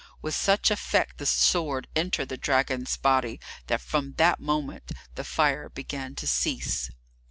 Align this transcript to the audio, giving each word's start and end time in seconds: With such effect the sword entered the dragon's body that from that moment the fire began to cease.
With 0.19 0.33
such 0.33 0.71
effect 0.71 1.19
the 1.19 1.27
sword 1.27 1.87
entered 1.95 2.29
the 2.29 2.35
dragon's 2.35 2.97
body 2.97 3.39
that 3.67 3.81
from 3.81 4.13
that 4.15 4.39
moment 4.39 4.91
the 5.13 5.23
fire 5.23 5.69
began 5.69 6.15
to 6.15 6.25
cease. 6.27 6.89